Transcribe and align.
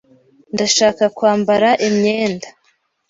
Ndashaka 0.53 1.03
kwambara 1.17 1.69
imyenda. 1.87 2.47